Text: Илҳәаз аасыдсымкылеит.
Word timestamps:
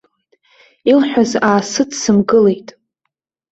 Илҳәаз 0.91 1.31
аасыдсымкылеит. 1.47 2.69